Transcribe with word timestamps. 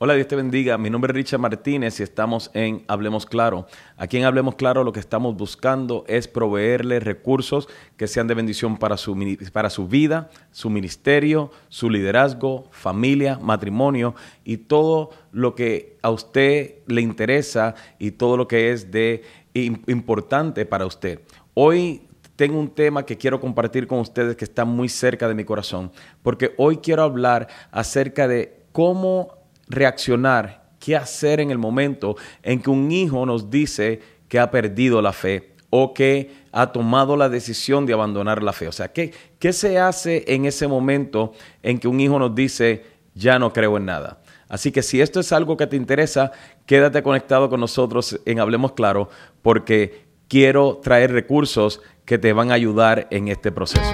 Hola, 0.00 0.14
Dios 0.14 0.28
te 0.28 0.36
bendiga. 0.36 0.78
Mi 0.78 0.90
nombre 0.90 1.10
es 1.10 1.16
Richard 1.16 1.40
Martínez 1.40 1.98
y 1.98 2.04
estamos 2.04 2.52
en 2.54 2.84
Hablemos 2.86 3.26
Claro. 3.26 3.66
Aquí 3.96 4.16
en 4.16 4.26
Hablemos 4.26 4.54
Claro 4.54 4.84
lo 4.84 4.92
que 4.92 5.00
estamos 5.00 5.36
buscando 5.36 6.04
es 6.06 6.28
proveerle 6.28 7.00
recursos 7.00 7.68
que 7.96 8.06
sean 8.06 8.28
de 8.28 8.34
bendición 8.34 8.76
para 8.76 8.96
su, 8.96 9.18
para 9.52 9.70
su 9.70 9.88
vida, 9.88 10.30
su 10.52 10.70
ministerio, 10.70 11.50
su 11.68 11.90
liderazgo, 11.90 12.68
familia, 12.70 13.40
matrimonio 13.42 14.14
y 14.44 14.58
todo 14.58 15.10
lo 15.32 15.56
que 15.56 15.96
a 16.02 16.10
usted 16.10 16.76
le 16.86 17.00
interesa 17.00 17.74
y 17.98 18.12
todo 18.12 18.36
lo 18.36 18.46
que 18.46 18.70
es 18.70 18.92
de 18.92 19.24
importante 19.52 20.64
para 20.64 20.86
usted. 20.86 21.22
Hoy 21.54 22.02
tengo 22.36 22.60
un 22.60 22.72
tema 22.72 23.04
que 23.04 23.18
quiero 23.18 23.40
compartir 23.40 23.88
con 23.88 23.98
ustedes 23.98 24.36
que 24.36 24.44
está 24.44 24.64
muy 24.64 24.88
cerca 24.88 25.26
de 25.26 25.34
mi 25.34 25.42
corazón, 25.42 25.90
porque 26.22 26.54
hoy 26.56 26.76
quiero 26.76 27.02
hablar 27.02 27.48
acerca 27.72 28.28
de 28.28 28.60
cómo 28.70 29.37
reaccionar, 29.68 30.70
qué 30.78 30.96
hacer 30.96 31.40
en 31.40 31.50
el 31.50 31.58
momento 31.58 32.16
en 32.42 32.60
que 32.60 32.70
un 32.70 32.90
hijo 32.90 33.26
nos 33.26 33.50
dice 33.50 34.00
que 34.28 34.38
ha 34.38 34.50
perdido 34.50 35.02
la 35.02 35.12
fe 35.12 35.54
o 35.70 35.92
que 35.92 36.32
ha 36.52 36.72
tomado 36.72 37.16
la 37.16 37.28
decisión 37.28 37.86
de 37.86 37.92
abandonar 37.92 38.42
la 38.42 38.52
fe. 38.52 38.68
O 38.68 38.72
sea, 38.72 38.92
¿qué, 38.92 39.12
¿qué 39.38 39.52
se 39.52 39.78
hace 39.78 40.24
en 40.28 40.46
ese 40.46 40.66
momento 40.66 41.32
en 41.62 41.78
que 41.78 41.88
un 41.88 42.00
hijo 42.00 42.18
nos 42.18 42.34
dice, 42.34 42.84
ya 43.14 43.38
no 43.38 43.52
creo 43.52 43.76
en 43.76 43.86
nada? 43.86 44.20
Así 44.48 44.72
que 44.72 44.82
si 44.82 45.00
esto 45.00 45.20
es 45.20 45.30
algo 45.32 45.56
que 45.56 45.66
te 45.66 45.76
interesa, 45.76 46.32
quédate 46.64 47.02
conectado 47.02 47.50
con 47.50 47.60
nosotros 47.60 48.18
en 48.24 48.40
Hablemos 48.40 48.72
Claro, 48.72 49.10
porque 49.42 50.06
quiero 50.26 50.80
traer 50.82 51.12
recursos 51.12 51.82
que 52.06 52.18
te 52.18 52.32
van 52.32 52.50
a 52.50 52.54
ayudar 52.54 53.08
en 53.10 53.28
este 53.28 53.52
proceso. 53.52 53.92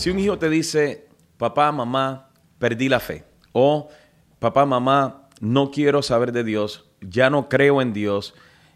Si 0.00 0.08
un 0.08 0.18
hijo 0.18 0.38
te 0.38 0.48
dice, 0.48 1.08
papá, 1.36 1.70
mamá, 1.72 2.30
perdí 2.58 2.88
la 2.88 3.00
fe, 3.00 3.22
o 3.52 3.90
papá, 4.38 4.64
mamá, 4.64 5.28
no 5.40 5.70
quiero 5.70 6.00
saber 6.00 6.32
de 6.32 6.42
Dios, 6.42 6.90
ya 7.02 7.28
no 7.28 7.50
creo 7.50 7.82
en 7.82 7.92
Dios, 7.92 8.32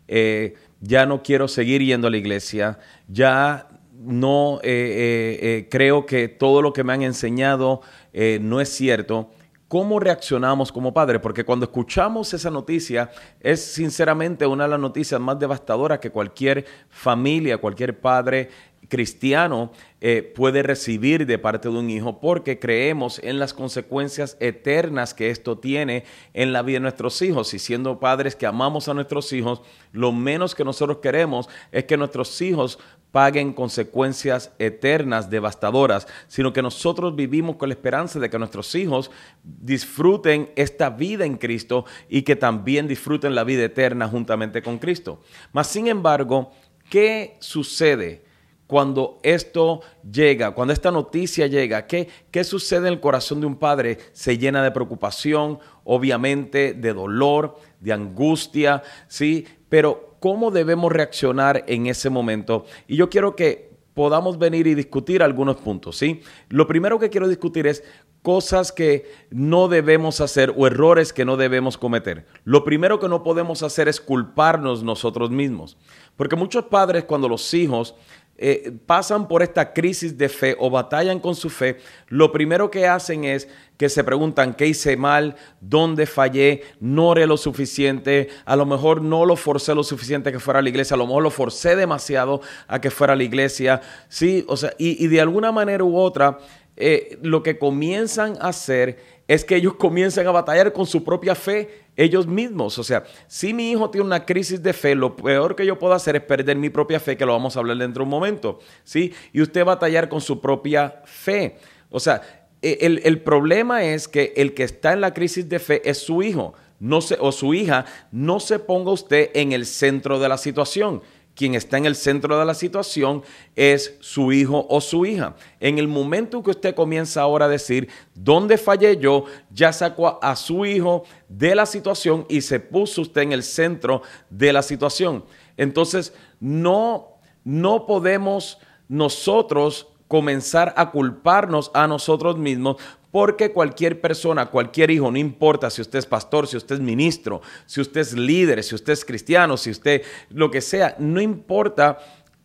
eh, 0.07 0.57
ya 0.83 1.07
no 1.07 1.23
quiero 1.23 1.49
seguir 1.49 1.81
yendo 1.81 2.09
a 2.09 2.11
la 2.11 2.19
iglesia, 2.19 2.79
ya 3.09 3.71
no 3.95 4.61
eh, 4.63 5.39
eh, 5.41 5.69
creo 5.71 6.05
que 6.05 6.29
todo 6.29 6.61
lo 6.61 6.75
que 6.75 6.85
me 6.85 6.93
han 6.93 7.01
enseñado 7.01 7.81
no 8.13 8.61
es 8.61 8.69
cierto. 8.69 9.31
¿Cómo 9.67 9.99
reaccionamos 9.99 10.71
como 10.71 10.93
padres? 10.93 11.21
Porque 11.23 11.45
cuando 11.45 11.65
escuchamos 11.65 12.35
esa 12.35 12.51
noticia 12.51 13.11
es 13.41 13.65
sinceramente 13.65 14.47
una 14.47 14.65
de 14.65 14.71
las 14.71 14.79
noticias 14.79 15.21
más 15.21 15.39
devastadoras 15.39 16.01
que 16.01 16.11
cualquier 16.11 16.67
familia, 16.91 17.57
cualquier 17.57 17.99
padre 17.99 18.51
cristiano 18.89 19.73
eh, 20.01 20.23
puede 20.35 20.63
recibir 20.63 21.27
de 21.27 21.39
parte 21.39 21.69
de 21.69 21.77
un 21.79 21.91
hijo 21.91 22.21
porque 22.21 22.59
creemos 22.59 23.21
en 23.23 23.39
las 23.39 23.55
consecuencias 23.55 24.37
eternas 24.41 25.15
que 25.15 25.31
esto 25.31 25.59
tiene 25.59 26.05
en 26.35 26.53
la 26.53 26.63
vida 26.63 26.77
de 26.77 26.81
nuestros 26.81 27.21
hijos. 27.23 27.55
Y 27.55 27.59
siendo 27.59 27.99
padres 27.99 28.37
que 28.37 28.47
amamos 28.47 28.89
a 28.89 28.95
nuestros 28.95 29.33
hijos, 29.33 29.63
lo 29.93 30.13
menos 30.13 30.55
que 30.55 30.65
nosotros 30.65 30.99
queremos 30.99 31.49
es 31.73 31.85
que 31.85 31.97
nuestros 31.97 32.41
hijos 32.43 32.79
paguen 33.15 33.53
consecuencias 33.53 34.51
eternas, 34.59 35.31
devastadoras, 35.31 36.09
sino 36.27 36.53
que 36.53 36.63
nosotros 36.63 37.15
vivimos 37.15 37.55
con 37.55 37.69
la 37.69 37.75
esperanza 37.75 38.19
de 38.19 38.29
que 38.29 38.41
nuestros 38.41 38.75
hijos 38.75 39.09
disfruten 39.45 40.51
esta 40.57 40.91
vida 40.91 41.25
en 41.25 41.37
Cristo 41.37 41.85
y 42.09 42.23
que 42.23 42.35
también 42.35 42.89
disfruten 42.89 43.37
la 43.37 43.45
vida 43.45 43.63
eterna 43.63 44.09
juntamente 44.09 44.63
con 44.63 44.79
Cristo. 44.79 45.21
Mas, 45.53 45.69
sin 45.69 45.87
embargo, 45.87 46.51
¿qué 46.91 47.37
sucede? 47.39 48.25
Cuando 48.67 49.19
esto 49.23 49.83
llega, 50.11 50.53
cuando 50.53 50.73
esta 50.73 50.91
noticia 50.91 51.47
llega, 51.47 51.87
¿qué, 51.87 52.09
¿qué 52.31 52.45
sucede 52.45 52.89
en 52.89 52.95
el 52.95 53.01
corazón 53.01 53.41
de 53.41 53.47
un 53.47 53.57
padre? 53.57 53.99
Se 54.13 54.39
llena 54.39 54.63
de 54.63 54.71
preocupación, 54.71 55.59
obviamente 55.85 56.73
de 56.73 56.93
dolor, 56.93 57.59
de 57.81 57.93
angustia, 57.93 58.83
¿sí? 59.09 59.47
Pero 59.69 60.17
¿cómo 60.21 60.51
debemos 60.51 60.91
reaccionar 60.91 61.65
en 61.67 61.87
ese 61.87 62.09
momento? 62.09 62.65
Y 62.89 62.97
yo 62.97 63.11
quiero 63.11 63.37
que 63.37 63.75
podamos 63.93 64.39
venir 64.39 64.67
y 64.67 64.75
discutir 64.75 65.23
algunos 65.23 65.57
puntos, 65.57 65.97
¿sí? 65.97 66.23
Lo 66.49 66.67
primero 66.67 66.99
que 66.99 67.11
quiero 67.11 67.29
discutir 67.29 67.67
es 67.67 67.85
cosas 68.23 68.73
que 68.73 69.13
no 69.31 69.69
debemos 69.69 70.23
hacer 70.23 70.55
o 70.57 70.67
errores 70.67 71.13
que 71.13 71.27
no 71.27 71.37
debemos 71.37 71.77
cometer. 71.77 72.27
Lo 72.45 72.65
primero 72.65 72.99
que 72.99 73.09
no 73.09 73.23
podemos 73.23 73.63
hacer 73.63 73.87
es 73.87 74.01
culparnos 74.01 74.83
nosotros 74.83 75.31
mismos. 75.31 75.77
Porque 76.17 76.35
muchos 76.35 76.65
padres 76.65 77.05
cuando 77.05 77.29
los 77.29 77.53
hijos 77.53 77.95
eh, 78.37 78.73
pasan 78.87 79.29
por 79.29 79.45
esta 79.45 79.73
crisis 79.73 80.19
de 80.19 80.29
fe 80.29 80.57
o 80.59 80.69
batallan 80.69 81.21
con 81.21 81.37
su 81.37 81.49
fe, 81.49 81.79
lo 82.09 82.33
primero 82.33 82.69
que 82.69 82.87
hacen 82.87 83.25
es 83.25 83.49
que 83.77 83.89
se 83.89 84.03
preguntan 84.03 84.55
qué 84.55 84.67
hice 84.67 84.97
mal, 84.97 85.37
dónde 85.61 86.07
fallé, 86.07 86.63
no 86.81 87.09
oré 87.09 87.27
lo 87.27 87.37
suficiente, 87.37 88.29
a 88.45 88.57
lo 88.57 88.67
mejor 88.67 89.03
no 89.03 89.25
lo 89.25 89.37
forcé 89.37 89.75
lo 89.75 89.85
suficiente 89.85 90.33
que 90.33 90.41
fuera 90.41 90.59
a 90.59 90.63
la 90.63 90.69
iglesia, 90.69 90.95
a 90.95 90.99
lo 90.99 91.07
mejor 91.07 91.23
lo 91.23 91.31
forcé 91.31 91.77
demasiado 91.77 92.41
a 92.67 92.81
que 92.81 92.91
fuera 92.91 93.13
a 93.13 93.17
la 93.17 93.23
iglesia, 93.23 93.81
sí, 94.09 94.45
o 94.49 94.57
sea, 94.57 94.75
y, 94.79 95.07
de 95.07 95.21
alguna 95.21 95.53
manera 95.53 95.85
u 95.85 95.97
otra, 95.97 96.39
eh, 96.77 97.19
lo 97.23 97.45
que 97.45 97.57
comienzan 97.57 98.37
a 98.41 98.49
hacer 98.49 98.99
es 99.29 99.45
que 99.45 99.57
ellos 99.57 99.75
comienzan 99.79 100.27
a 100.27 100.33
batallar 100.33 100.73
con 100.73 100.87
su 100.87 101.05
propia 101.05 101.37
fe 101.37 101.84
ellos 101.97 102.27
mismos. 102.27 102.79
O 102.79 102.85
sea, 102.85 103.05
si 103.27 103.55
mi 103.55 103.71
hijo 103.71 103.91
tiene 103.91 104.07
una 104.07 104.25
crisis 104.25 104.63
de 104.63 104.73
fe, 104.73 104.95
lo 104.95 105.17
peor 105.17 105.57
que 105.57 105.67
yo 105.67 105.79
puedo 105.79 105.95
hacer 105.95 106.17
es 106.17 106.23
perder 106.23 106.57
mi 106.57 106.71
propia 106.71 107.01
fe, 107.01 107.17
que 107.17 107.27
lo 107.27 107.33
vamos 107.33 107.57
a 107.57 107.61
hablar 107.61 107.77
dentro 107.77 108.01
de 108.01 108.05
un 108.05 108.11
momento. 108.11 108.59
¿sí? 108.85 109.13
Y 109.33 109.41
usted 109.41 109.65
batallar 109.65 110.09
con 110.09 110.21
su 110.21 110.41
propia 110.41 111.03
fe. 111.05 111.57
O 111.91 112.01
sea, 112.01 112.23
e, 112.63 112.79
el, 112.81 113.01
el, 113.05 113.21
problema 113.21 113.85
es 113.85 114.09
que 114.09 114.33
el 114.37 114.55
que 114.55 114.65
está 114.65 114.93
en 114.93 115.01
la 115.01 115.15
crisis 115.15 115.49
de 115.49 115.59
fe 115.59 115.83
es 115.89 115.99
su 115.99 116.23
hijo 116.23 116.55
no 116.81 117.01
se, 117.01 117.17
o 117.19 117.33
su 117.33 117.55
hija. 117.55 117.87
No 118.13 118.41
se 118.41 118.59
ponga 118.59 118.91
usted 118.91 119.31
en 119.35 119.53
el 119.53 119.67
centro 119.67 120.19
de 120.19 120.29
la 120.29 120.39
situación 120.39 121.03
quien 121.35 121.55
está 121.55 121.79
en 121.79 121.87
el 121.87 121.97
centro 121.97 122.39
de 122.39 122.45
la 122.45 122.55
situación 122.55 123.23
es 123.57 123.97
su 124.01 124.33
hijo 124.33 124.67
o 124.69 124.81
su 124.81 125.05
hija. 125.05 125.37
En 125.61 125.79
el 125.79 125.89
momento 125.89 126.43
que 126.43 126.51
usted 126.51 126.75
comienza 126.75 127.23
ahora 127.23 127.47
a 127.47 127.49
decir, 127.49 127.89
¿dónde 128.15 128.57
fallé 128.57 128.97
yo? 128.97 129.25
Ya 129.51 129.73
sacó 129.73 130.19
a 130.23 130.37
su 130.37 130.65
hijo 130.65 131.05
de 131.29 131.55
la 131.55 131.67
situación 131.67 132.27
y 132.29 132.41
se 132.41 132.61
puso 132.61 133.03
usted 133.03 133.23
en 133.23 133.33
el 133.33 133.43
centro 133.43 134.03
de 134.31 134.53
la 134.53 134.63
situación. 134.63 135.25
Entonces, 135.57 136.13
no, 136.41 137.19
no 137.43 137.87
podemos 137.87 138.59
nosotros 138.89 139.89
comenzar 140.15 140.73
a 140.77 140.93
culparnos 140.93 141.73
a 141.75 141.89
nosotros 141.89 142.39
mismos 142.39 142.77
porque 143.11 143.51
cualquier 143.51 144.01
persona, 144.01 144.47
cualquier 144.47 144.93
hijo, 144.93 145.11
no 145.11 145.19
importa 145.19 145.71
si 145.71 145.83
usted 145.83 145.99
es 145.99 146.07
pastor, 146.07 146.47
si 146.47 146.57
usted 146.57 146.77
es 146.77 146.81
ministro, 146.81 147.43
si 147.67 147.81
usted 147.81 148.01
es 148.01 148.13
líder, 148.13 148.63
si 148.63 148.77
usted 148.77 148.93
es 148.93 149.05
cristiano, 149.05 149.57
si 149.57 149.71
usted 149.71 150.03
lo 150.31 150.53
que 150.53 150.61
sea, 150.61 150.95
no 151.01 151.21
importa, 151.21 151.99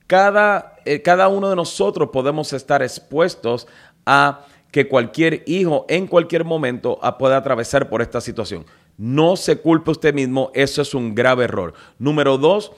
cada, 0.08 0.78
eh, 0.84 1.04
cada 1.04 1.28
uno 1.28 1.48
de 1.48 1.56
nosotros 1.56 2.10
podemos 2.12 2.54
estar 2.54 2.82
expuestos 2.82 3.68
a 4.04 4.48
que 4.72 4.88
cualquier 4.88 5.44
hijo 5.46 5.86
en 5.90 6.08
cualquier 6.08 6.46
momento 6.46 7.00
pueda 7.20 7.38
atravesar 7.38 7.88
por 7.88 8.02
esta 8.02 8.20
situación. 8.20 8.66
No 8.98 9.36
se 9.36 9.58
culpe 9.58 9.92
usted 9.92 10.16
mismo, 10.16 10.50
eso 10.56 10.82
es 10.82 10.96
un 10.96 11.14
grave 11.14 11.44
error. 11.44 11.76
Número 12.00 12.40
dos, 12.40 12.72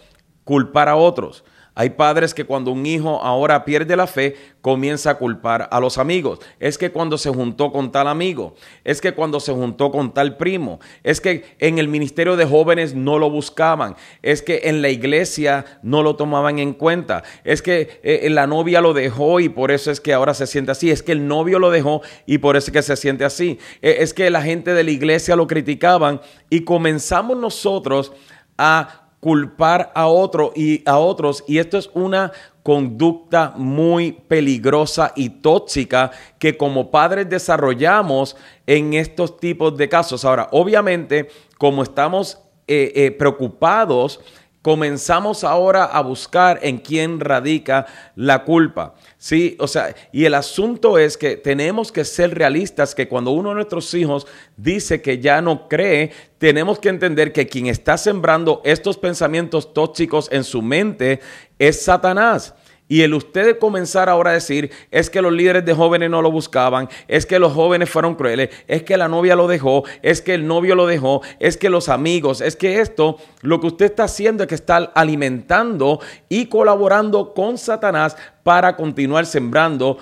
culpar 0.43 0.89
a 0.89 0.97
otros. 0.97 1.45
Hay 1.73 1.91
padres 1.91 2.33
que 2.33 2.43
cuando 2.43 2.71
un 2.71 2.85
hijo 2.85 3.23
ahora 3.23 3.63
pierde 3.63 3.95
la 3.95 4.05
fe, 4.05 4.35
comienza 4.59 5.11
a 5.11 5.15
culpar 5.15 5.69
a 5.71 5.79
los 5.79 5.97
amigos. 5.97 6.39
Es 6.59 6.77
que 6.77 6.91
cuando 6.91 7.17
se 7.17 7.29
juntó 7.29 7.71
con 7.71 7.93
tal 7.93 8.09
amigo, 8.09 8.55
es 8.83 8.99
que 8.99 9.13
cuando 9.13 9.39
se 9.39 9.53
juntó 9.53 9.89
con 9.89 10.13
tal 10.13 10.35
primo, 10.35 10.81
es 11.03 11.21
que 11.21 11.45
en 11.59 11.79
el 11.79 11.87
ministerio 11.87 12.35
de 12.35 12.45
jóvenes 12.45 12.93
no 12.93 13.17
lo 13.19 13.29
buscaban, 13.29 13.95
es 14.21 14.41
que 14.41 14.61
en 14.65 14.81
la 14.81 14.89
iglesia 14.89 15.65
no 15.81 16.03
lo 16.03 16.17
tomaban 16.17 16.59
en 16.59 16.73
cuenta, 16.73 17.23
es 17.45 17.61
que 17.61 18.01
eh, 18.03 18.29
la 18.29 18.47
novia 18.47 18.81
lo 18.81 18.93
dejó 18.93 19.39
y 19.39 19.47
por 19.47 19.71
eso 19.71 19.91
es 19.91 20.01
que 20.01 20.13
ahora 20.13 20.33
se 20.33 20.47
siente 20.47 20.71
así, 20.71 20.91
es 20.91 21.01
que 21.01 21.13
el 21.13 21.25
novio 21.25 21.57
lo 21.57 21.71
dejó 21.71 22.01
y 22.25 22.39
por 22.39 22.57
eso 22.57 22.67
es 22.67 22.73
que 22.73 22.81
se 22.81 22.97
siente 22.97 23.23
así, 23.23 23.59
eh, 23.81 23.97
es 23.99 24.13
que 24.13 24.29
la 24.29 24.41
gente 24.41 24.73
de 24.73 24.83
la 24.83 24.91
iglesia 24.91 25.37
lo 25.37 25.47
criticaban 25.47 26.19
y 26.49 26.65
comenzamos 26.65 27.37
nosotros 27.37 28.11
a 28.57 29.00
culpar 29.21 29.91
a 29.95 30.07
otro 30.07 30.51
y 30.55 30.83
a 30.85 30.97
otros 30.97 31.45
y 31.47 31.59
esto 31.59 31.77
es 31.77 31.89
una 31.93 32.33
conducta 32.63 33.53
muy 33.55 34.11
peligrosa 34.11 35.13
y 35.15 35.29
tóxica 35.29 36.11
que 36.37 36.57
como 36.57 36.91
padres 36.91 37.29
desarrollamos 37.29 38.35
en 38.67 38.93
estos 38.93 39.37
tipos 39.37 39.77
de 39.77 39.89
casos. 39.89 40.25
Ahora, 40.25 40.49
obviamente, 40.51 41.29
como 41.57 41.83
estamos 41.83 42.39
eh, 42.67 42.91
eh, 42.95 43.11
preocupados 43.11 44.19
comenzamos 44.61 45.43
ahora 45.43 45.85
a 45.85 46.01
buscar 46.01 46.59
en 46.61 46.77
quién 46.77 47.19
radica 47.19 47.87
la 48.15 48.43
culpa. 48.43 48.93
Sí, 49.17 49.55
o 49.59 49.67
sea, 49.67 49.95
y 50.11 50.25
el 50.25 50.33
asunto 50.33 50.97
es 50.97 51.17
que 51.17 51.35
tenemos 51.35 51.91
que 51.91 52.05
ser 52.05 52.35
realistas 52.35 52.93
que 52.93 53.07
cuando 53.07 53.31
uno 53.31 53.49
de 53.49 53.55
nuestros 53.55 53.93
hijos 53.93 54.27
dice 54.57 55.01
que 55.01 55.19
ya 55.19 55.41
no 55.41 55.67
cree, 55.67 56.11
tenemos 56.37 56.79
que 56.79 56.89
entender 56.89 57.33
que 57.33 57.47
quien 57.47 57.67
está 57.67 57.97
sembrando 57.97 58.61
estos 58.63 58.97
pensamientos 58.97 59.73
tóxicos 59.73 60.29
en 60.31 60.43
su 60.43 60.61
mente 60.61 61.19
es 61.57 61.81
Satanás. 61.83 62.53
Y 62.91 63.03
el 63.03 63.13
usted 63.13 63.57
comenzar 63.57 64.09
ahora 64.09 64.31
a 64.31 64.33
decir, 64.33 64.69
es 64.91 65.09
que 65.09 65.21
los 65.21 65.31
líderes 65.31 65.63
de 65.63 65.73
jóvenes 65.73 66.09
no 66.09 66.21
lo 66.21 66.29
buscaban, 66.29 66.89
es 67.07 67.25
que 67.25 67.39
los 67.39 67.53
jóvenes 67.53 67.89
fueron 67.89 68.15
crueles, 68.15 68.49
es 68.67 68.83
que 68.83 68.97
la 68.97 69.07
novia 69.07 69.33
lo 69.37 69.47
dejó, 69.47 69.85
es 70.01 70.21
que 70.21 70.33
el 70.33 70.45
novio 70.45 70.75
lo 70.75 70.85
dejó, 70.85 71.21
es 71.39 71.55
que 71.55 71.69
los 71.69 71.87
amigos, 71.87 72.41
es 72.41 72.57
que 72.57 72.81
esto, 72.81 73.15
lo 73.43 73.61
que 73.61 73.67
usted 73.67 73.85
está 73.85 74.03
haciendo 74.03 74.43
es 74.43 74.49
que 74.49 74.55
está 74.55 74.75
alimentando 74.93 76.01
y 76.27 76.47
colaborando 76.47 77.33
con 77.33 77.57
Satanás 77.57 78.17
para 78.43 78.75
continuar 78.75 79.25
sembrando 79.25 79.97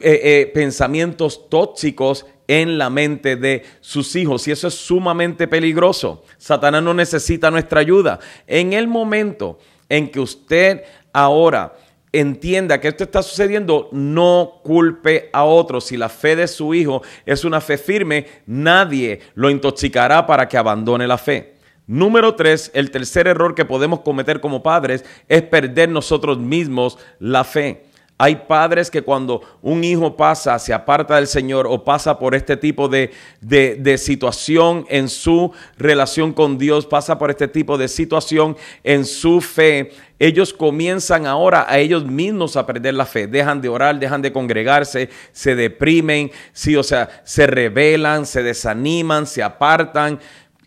eh, 0.00 0.20
eh, 0.22 0.50
pensamientos 0.54 1.50
tóxicos 1.50 2.24
en 2.46 2.78
la 2.78 2.88
mente 2.88 3.34
de 3.34 3.64
sus 3.80 4.14
hijos 4.14 4.46
y 4.46 4.52
eso 4.52 4.68
es 4.68 4.74
sumamente 4.74 5.48
peligroso. 5.48 6.22
Satanás 6.36 6.84
no 6.84 6.94
necesita 6.94 7.50
nuestra 7.50 7.80
ayuda. 7.80 8.20
En 8.46 8.74
el 8.74 8.86
momento 8.86 9.58
en 9.88 10.08
que 10.08 10.20
usted 10.20 10.84
ahora 11.12 11.74
entienda 12.12 12.80
que 12.80 12.88
esto 12.88 13.04
está 13.04 13.22
sucediendo, 13.22 13.88
no 13.92 14.60
culpe 14.62 15.30
a 15.32 15.44
otros. 15.44 15.84
Si 15.84 15.96
la 15.96 16.08
fe 16.08 16.36
de 16.36 16.48
su 16.48 16.74
hijo 16.74 17.02
es 17.26 17.44
una 17.44 17.60
fe 17.60 17.78
firme, 17.78 18.26
nadie 18.46 19.20
lo 19.34 19.50
intoxicará 19.50 20.26
para 20.26 20.48
que 20.48 20.56
abandone 20.56 21.06
la 21.06 21.18
fe. 21.18 21.54
Número 21.86 22.34
tres, 22.34 22.70
el 22.74 22.90
tercer 22.90 23.26
error 23.26 23.54
que 23.54 23.64
podemos 23.64 24.00
cometer 24.00 24.40
como 24.40 24.62
padres 24.62 25.04
es 25.26 25.42
perder 25.42 25.88
nosotros 25.88 26.38
mismos 26.38 26.98
la 27.18 27.44
fe. 27.44 27.87
Hay 28.20 28.34
padres 28.34 28.90
que 28.90 29.02
cuando 29.02 29.42
un 29.62 29.84
hijo 29.84 30.16
pasa, 30.16 30.58
se 30.58 30.74
aparta 30.74 31.14
del 31.14 31.28
Señor 31.28 31.68
o 31.68 31.84
pasa 31.84 32.18
por 32.18 32.34
este 32.34 32.56
tipo 32.56 32.88
de, 32.88 33.12
de, 33.40 33.96
situación 33.96 34.84
en 34.88 35.08
su 35.08 35.52
relación 35.76 36.32
con 36.32 36.58
Dios, 36.58 36.84
pasa 36.84 37.16
por 37.16 37.30
este 37.30 37.46
tipo 37.46 37.78
de 37.78 37.86
situación 37.86 38.56
en 38.82 39.04
su 39.04 39.40
fe, 39.40 39.92
ellos 40.18 40.52
comienzan 40.52 41.26
ahora 41.26 41.64
a 41.68 41.78
ellos 41.78 42.04
mismos 42.04 42.56
a 42.56 42.66
perder 42.66 42.94
la 42.94 43.06
fe. 43.06 43.28
Dejan 43.28 43.60
de 43.60 43.68
orar, 43.68 44.00
dejan 44.00 44.20
de 44.20 44.32
congregarse, 44.32 45.10
se 45.30 45.54
deprimen, 45.54 46.32
sí, 46.52 46.74
o 46.74 46.82
sea, 46.82 47.22
se 47.22 47.46
rebelan, 47.46 48.26
se 48.26 48.42
desaniman, 48.42 49.28
se 49.28 49.44
apartan. 49.44 50.18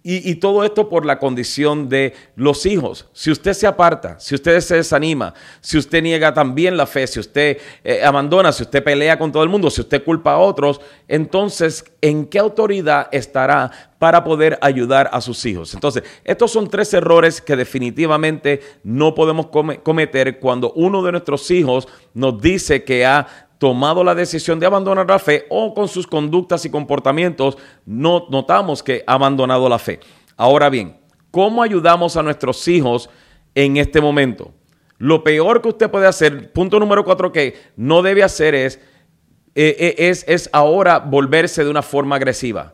Y, 0.03 0.33
todo 0.36 0.63
esto 0.63 0.89
por 0.89 1.06
la 1.06 1.19
condición 1.19 1.88
de 1.88 2.15
los 2.36 2.65
hijos. 2.65 3.07
Si 3.13 3.30
usted 3.30 3.53
se 3.53 3.68
aparta, 3.68 4.19
si 4.19 4.33
usted 4.33 4.59
se 4.62 4.77
desanima, 4.77 5.36
si 5.59 5.77
usted 5.77 6.01
niega 6.01 6.33
también 6.33 6.75
la 6.75 6.88
fe, 6.88 7.06
si 7.06 7.19
usted 7.19 7.59
eh, 7.83 8.03
abandona, 8.03 8.51
si 8.51 8.63
usted 8.63 8.83
pelea 8.83 9.19
con 9.19 9.31
todo 9.31 9.44
el 9.44 9.50
mundo, 9.50 9.69
si 9.69 9.81
usted 9.81 10.03
culpa 10.03 10.33
a 10.33 10.38
otros, 10.39 10.81
entonces, 11.07 11.86
¿en 12.01 12.25
qué 12.25 12.39
autoridad 12.39 13.09
estará 13.12 13.94
para 14.00 14.24
poder 14.24 14.57
ayudar 14.63 15.07
a 15.13 15.21
sus 15.21 15.45
hijos? 15.45 15.75
Entonces, 15.75 16.01
estos 16.24 16.51
son 16.51 16.68
tres 16.68 16.92
errores 16.95 17.39
que 17.39 17.56
definitivamente 17.56 18.59
no 18.83 19.13
podemos 19.13 19.50
cometer 19.83 20.39
cuando 20.39 20.74
uno 20.74 21.04
de 21.04 21.12
nuestros 21.12 21.51
hijos 21.51 21.88
nos 22.15 22.42
dice 22.42 22.83
que 22.83 23.06
ha 23.06 23.50
tomado 23.61 24.03
la 24.03 24.15
decisión 24.15 24.59
de 24.59 24.65
abandonar 24.65 25.07
la 25.07 25.19
fe 25.19 25.45
o 25.47 25.75
con 25.75 25.87
sus 25.87 26.07
conductas 26.07 26.65
y 26.65 26.71
comportamientos 26.71 27.59
no, 27.85 28.25
notamos 28.31 28.81
que 28.81 29.03
ha 29.05 29.13
abandonado 29.13 29.69
la 29.69 29.77
fe. 29.77 29.99
Ahora 30.35 30.67
bien, 30.71 30.97
¿cómo 31.29 31.61
ayudamos 31.61 32.17
a 32.17 32.23
nuestros 32.23 32.67
hijos 32.67 33.07
en 33.53 33.77
este 33.77 34.01
momento? 34.01 34.51
Lo 34.97 35.23
peor 35.23 35.61
que 35.61 35.69
usted 35.69 35.91
puede 35.91 36.07
hacer, 36.07 36.51
punto 36.51 36.79
número 36.79 37.05
cuatro 37.05 37.31
que 37.31 37.53
no 37.75 38.01
debe 38.01 38.23
hacer 38.23 38.55
es, 38.55 38.79
eh, 39.53 39.75
eh, 39.77 39.95
es, 40.09 40.25
es 40.27 40.49
ahora 40.53 40.97
volverse 40.97 41.63
de 41.63 41.69
una 41.69 41.83
forma 41.83 42.15
agresiva. 42.15 42.73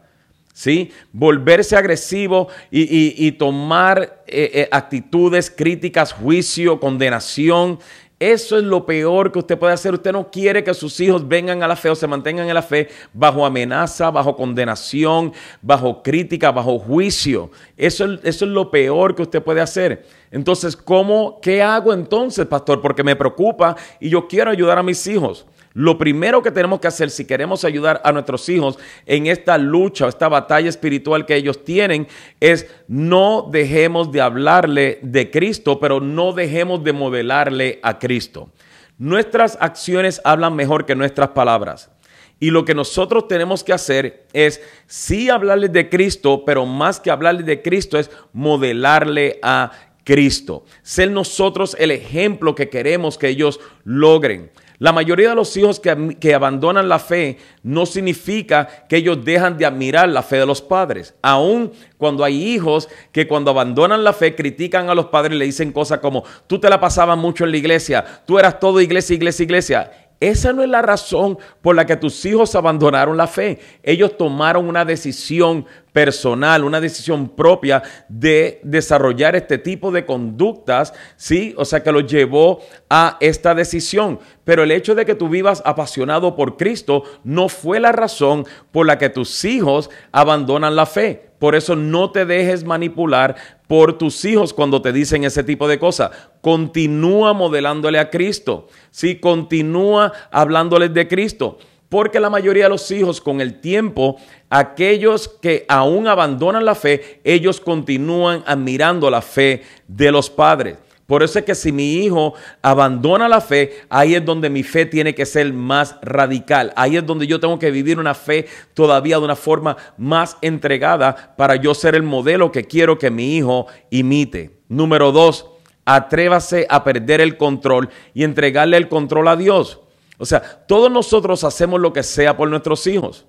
¿Sí? 0.53 0.91
Volverse 1.11 1.75
agresivo 1.75 2.47
y, 2.71 3.31
tomar 3.33 4.23
eh, 4.25 4.67
actitudes 4.71 5.51
críticas, 5.51 6.13
juicio, 6.13 6.79
condenación. 6.79 7.77
Eso 8.19 8.57
es 8.57 8.63
lo 8.63 8.83
peor 8.83 9.31
que 9.31 9.37
usted 9.37 9.59
puede 9.59 9.73
hacer. 9.73 9.93
Usted 9.93 10.11
no 10.11 10.31
quiere 10.31 10.63
que 10.63 10.73
sus 10.73 10.99
hijos 10.99 11.27
vengan 11.27 11.61
a 11.61 11.67
la 11.67 11.75
fe 11.75 11.89
o 11.89 11.95
se 11.95 12.07
mantengan 12.07 12.47
en 12.47 12.53
la 12.55 12.63
fe 12.63 12.89
bajo 13.13 13.45
amenaza, 13.45 14.09
bajo 14.09 14.35
condenación, 14.35 15.33
bajo 15.61 16.01
crítica, 16.01 16.51
bajo 16.51 16.79
juicio. 16.79 17.51
Eso, 17.77 18.05
eso 18.23 18.45
es 18.45 18.51
lo 18.51 18.71
peor 18.71 19.13
que 19.13 19.21
usted 19.21 19.43
puede 19.43 19.61
hacer. 19.61 20.03
Entonces, 20.31 20.75
¿cómo, 20.75 21.39
qué 21.41 21.61
hago 21.61 21.93
entonces, 21.93 22.47
pastor? 22.47 22.81
Porque 22.81 23.03
me 23.03 23.15
preocupa 23.15 23.75
y 23.99 24.09
yo 24.09 24.27
quiero 24.27 24.49
ayudar 24.49 24.79
a 24.79 24.83
mis 24.83 25.05
hijos. 25.05 25.45
Lo 25.77 25.99
primero 25.99 26.41
que 26.41 26.49
tenemos 26.49 26.79
que 26.79 26.87
hacer 26.87 27.11
si 27.11 27.25
queremos 27.25 27.63
ayudar 27.63 28.01
a 28.03 28.11
nuestros 28.11 28.49
hijos 28.49 28.79
en 29.05 29.27
esta 29.27 29.59
lucha, 29.59 30.07
esta 30.07 30.27
batalla 30.27 30.69
espiritual 30.69 31.27
que 31.27 31.35
ellos 31.35 31.63
tienen, 31.63 32.07
es 32.39 32.65
no 32.87 33.47
dejemos 33.51 34.11
de 34.11 34.21
hablarle 34.21 34.97
de 35.03 35.29
Cristo, 35.29 35.79
pero 35.79 35.99
no 35.99 36.33
dejemos 36.33 36.83
de 36.83 36.93
modelarle 36.93 37.79
a 37.83 37.99
Cristo. 37.99 38.49
Nuestras 38.97 39.55
acciones 39.61 40.19
hablan 40.23 40.55
mejor 40.55 40.87
que 40.87 40.95
nuestras 40.95 41.29
palabras. 41.29 41.91
Y 42.39 42.49
lo 42.49 42.65
que 42.65 42.73
nosotros 42.73 43.27
tenemos 43.27 43.63
que 43.63 43.73
hacer 43.73 44.25
es 44.33 44.59
sí 44.87 45.29
hablarles 45.29 45.71
de 45.73 45.89
Cristo, 45.89 46.41
pero 46.43 46.65
más 46.65 46.99
que 46.99 47.11
hablarles 47.11 47.45
de 47.45 47.61
Cristo 47.61 47.99
es 47.99 48.09
modelarle 48.33 49.37
a 49.43 49.71
Cristo. 50.03 50.65
Ser 50.81 51.11
nosotros 51.11 51.77
el 51.77 51.91
ejemplo 51.91 52.55
que 52.55 52.67
queremos 52.67 53.19
que 53.19 53.27
ellos 53.27 53.59
logren. 53.83 54.49
La 54.79 54.93
mayoría 54.93 55.29
de 55.29 55.35
los 55.35 55.57
hijos 55.57 55.79
que, 55.79 56.35
abandonan 56.35 56.87
la 56.87 56.99
fe 56.99 57.37
no 57.63 57.87
significa 57.87 58.67
que 58.87 58.97
ellos 58.97 59.25
dejan 59.25 59.57
de 59.57 59.65
admirar 59.65 60.07
la 60.07 60.21
fe 60.21 60.37
de 60.37 60.45
los 60.45 60.61
padres. 60.61 61.15
Aún 61.23 61.71
cuando 61.97 62.23
hay 62.23 62.53
hijos 62.53 62.87
que 63.11 63.27
cuando 63.27 63.49
abandonan 63.49 64.03
la 64.03 64.13
fe 64.13 64.35
critican 64.35 64.89
a 64.89 64.95
los 64.95 65.07
padres 65.07 65.35
y 65.35 65.39
le 65.39 65.45
dicen 65.45 65.71
cosas 65.71 65.99
como, 65.99 66.23
tú 66.45 66.59
te 66.59 66.69
la 66.69 66.79
pasabas 66.79 67.17
mucho 67.17 67.43
en 67.43 67.51
la 67.51 67.57
iglesia, 67.57 68.05
tú 68.27 68.37
eras 68.37 68.59
todo 68.59 68.79
iglesia, 68.79 69.15
iglesia, 69.15 69.43
iglesia. 69.43 69.91
Esa 70.19 70.51
no 70.51 70.63
es 70.63 70.69
la 70.69 70.81
razón 70.81 71.37
por 71.61 71.75
la 71.75 71.85
que 71.85 71.95
tus 71.95 72.25
hijos 72.25 72.55
abandonaron 72.55 73.17
la 73.17 73.27
fe. 73.27 73.59
Ellos 73.83 74.17
tomaron 74.17 74.67
una 74.67 74.83
decisión 74.83 75.65
personal, 75.93 76.63
una 76.63 76.81
decisión 76.81 77.29
propia 77.29 77.83
de 78.09 78.59
desarrollar 78.63 79.35
este 79.35 79.59
tipo 79.59 79.91
de 79.91 80.05
conductas, 80.05 80.93
¿sí? 81.17 81.53
O 81.57 81.65
sea, 81.65 81.83
que 81.83 81.91
los 81.91 82.07
llevó 82.07 82.61
a 82.89 83.17
esta 83.19 83.53
decisión. 83.53 84.19
Pero 84.43 84.63
el 84.63 84.71
hecho 84.71 84.95
de 84.95 85.05
que 85.05 85.15
tú 85.15 85.29
vivas 85.29 85.61
apasionado 85.65 86.35
por 86.35 86.57
Cristo 86.57 87.03
no 87.23 87.47
fue 87.47 87.79
la 87.79 87.91
razón 87.91 88.45
por 88.71 88.87
la 88.87 88.97
que 88.97 89.09
tus 89.09 89.45
hijos 89.45 89.91
abandonan 90.11 90.75
la 90.75 90.87
fe. 90.87 91.26
Por 91.39 91.55
eso 91.55 91.75
no 91.75 92.11
te 92.11 92.25
dejes 92.25 92.63
manipular 92.63 93.35
por 93.67 93.97
tus 93.97 94.25
hijos 94.25 94.53
cuando 94.53 94.81
te 94.81 94.91
dicen 94.91 95.23
ese 95.23 95.43
tipo 95.43 95.67
de 95.67 95.77
cosas. 95.77 96.11
Continúa 96.41 97.33
modelándole 97.33 97.99
a 97.99 98.09
Cristo. 98.09 98.67
Sí, 98.89 99.17
continúa 99.17 100.13
hablándoles 100.31 100.93
de 100.93 101.07
Cristo. 101.07 101.59
Porque 101.89 102.19
la 102.19 102.29
mayoría 102.29 102.65
de 102.65 102.69
los 102.69 102.89
hijos 102.91 103.21
con 103.21 103.39
el 103.39 103.61
tiempo, 103.61 104.17
aquellos 104.49 105.27
que 105.27 105.65
aún 105.69 106.07
abandonan 106.07 106.65
la 106.65 106.75
fe, 106.75 107.21
ellos 107.23 107.61
continúan 107.61 108.43
admirando 108.45 109.09
la 109.09 109.21
fe 109.21 109.61
de 109.87 110.11
los 110.11 110.29
padres. 110.29 110.77
Por 111.07 111.23
eso 111.23 111.39
es 111.39 111.45
que 111.45 111.55
si 111.55 111.71
mi 111.71 111.93
hijo 111.93 112.33
abandona 112.61 113.29
la 113.29 113.39
fe, 113.39 113.85
ahí 113.89 114.13
es 114.13 114.25
donde 114.25 114.49
mi 114.49 114.61
fe 114.61 114.85
tiene 114.85 115.15
que 115.15 115.25
ser 115.25 115.53
más 115.53 115.95
radical. 116.01 116.73
Ahí 116.75 116.97
es 116.97 117.05
donde 117.05 117.25
yo 117.25 117.39
tengo 117.39 117.57
que 117.57 117.71
vivir 117.71 117.97
una 117.97 118.13
fe 118.13 118.45
todavía 118.73 119.17
de 119.17 119.23
una 119.23 119.37
forma 119.37 119.77
más 119.97 120.37
entregada 120.41 121.33
para 121.37 121.55
yo 121.55 121.73
ser 121.73 121.95
el 121.95 122.03
modelo 122.03 122.51
que 122.51 122.65
quiero 122.65 122.99
que 122.99 123.09
mi 123.09 123.37
hijo 123.37 123.67
imite. 123.89 124.59
Número 124.67 125.13
dos, 125.13 125.47
atrévase 125.85 126.67
a 126.69 126.83
perder 126.83 127.21
el 127.21 127.37
control 127.37 127.89
y 128.13 128.25
entregarle 128.25 128.75
el 128.75 128.89
control 128.89 129.29
a 129.29 129.37
Dios. 129.37 129.79
O 130.17 130.25
sea, 130.25 130.41
todos 130.41 130.91
nosotros 130.91 131.45
hacemos 131.45 131.79
lo 131.79 131.93
que 131.93 132.03
sea 132.03 132.35
por 132.35 132.49
nuestros 132.49 132.85
hijos, 132.85 133.25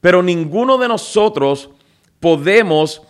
pero 0.00 0.22
ninguno 0.22 0.78
de 0.78 0.88
nosotros 0.88 1.68
podemos 2.18 3.02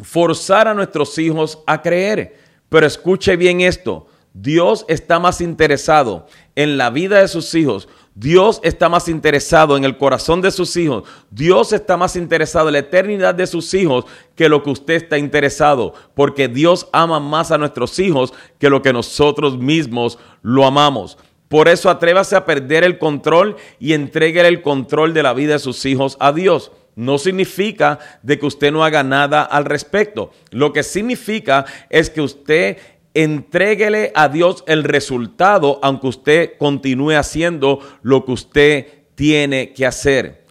forzar 0.00 0.68
a 0.68 0.74
nuestros 0.74 1.18
hijos 1.18 1.58
a 1.66 1.82
creer. 1.82 2.47
Pero 2.68 2.86
escuche 2.86 3.36
bien 3.36 3.60
esto. 3.60 4.06
Dios 4.34 4.84
está 4.88 5.18
más 5.18 5.40
interesado 5.40 6.26
en 6.54 6.76
la 6.76 6.90
vida 6.90 7.20
de 7.20 7.28
sus 7.28 7.54
hijos. 7.54 7.88
Dios 8.14 8.60
está 8.62 8.88
más 8.88 9.08
interesado 9.08 9.76
en 9.76 9.84
el 9.84 9.96
corazón 9.96 10.40
de 10.42 10.50
sus 10.50 10.76
hijos. 10.76 11.04
Dios 11.30 11.72
está 11.72 11.96
más 11.96 12.16
interesado 12.16 12.68
en 12.68 12.74
la 12.74 12.80
eternidad 12.80 13.34
de 13.34 13.46
sus 13.46 13.72
hijos 13.74 14.04
que 14.34 14.48
lo 14.48 14.62
que 14.62 14.70
usted 14.70 14.94
está 14.94 15.18
interesado. 15.18 15.94
Porque 16.14 16.48
Dios 16.48 16.88
ama 16.92 17.20
más 17.20 17.50
a 17.50 17.58
nuestros 17.58 17.98
hijos 17.98 18.32
que 18.58 18.70
lo 18.70 18.82
que 18.82 18.92
nosotros 18.92 19.58
mismos 19.58 20.18
lo 20.42 20.66
amamos. 20.66 21.16
Por 21.48 21.68
eso 21.68 21.88
atrévase 21.88 22.36
a 22.36 22.44
perder 22.44 22.84
el 22.84 22.98
control 22.98 23.56
y 23.78 23.94
entregue 23.94 24.46
el 24.46 24.62
control 24.62 25.14
de 25.14 25.22
la 25.22 25.32
vida 25.32 25.54
de 25.54 25.58
sus 25.58 25.84
hijos 25.86 26.16
a 26.20 26.32
Dios. 26.32 26.70
No 26.98 27.16
significa 27.16 28.00
de 28.24 28.40
que 28.40 28.46
usted 28.46 28.72
no 28.72 28.82
haga 28.82 29.04
nada 29.04 29.44
al 29.44 29.64
respecto. 29.66 30.32
Lo 30.50 30.72
que 30.72 30.82
significa 30.82 31.64
es 31.90 32.10
que 32.10 32.20
usted 32.20 32.78
entréguele 33.14 34.10
a 34.16 34.28
Dios 34.28 34.64
el 34.66 34.82
resultado, 34.82 35.78
aunque 35.80 36.08
usted 36.08 36.52
continúe 36.58 37.12
haciendo 37.12 37.78
lo 38.02 38.24
que 38.24 38.32
usted 38.32 38.86
tiene 39.14 39.72
que 39.74 39.86
hacer. 39.86 40.44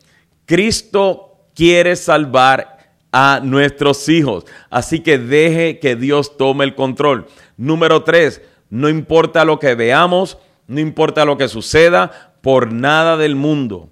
Cristo 0.46 1.50
quiere 1.54 1.98
salvar 1.98 2.96
a 3.12 3.42
nuestros 3.44 4.08
hijos, 4.08 4.46
así 4.70 5.02
que 5.02 5.18
deje 5.18 5.80
que 5.80 5.98
Dios 5.98 6.38
tome 6.38 6.64
el 6.64 6.76
control. 6.76 7.28
Número 7.58 8.04
tres, 8.04 8.42
no 8.70 8.88
importa 8.88 9.44
lo 9.44 9.60
que 9.60 9.76
veamos, 9.76 10.38
no 10.68 10.80
importa 10.80 11.26
lo 11.26 11.38
que 11.38 11.50
suceda, 11.50 12.38
por 12.42 12.72
nada 12.72 13.18
del 13.18 13.36
mundo. 13.36 13.90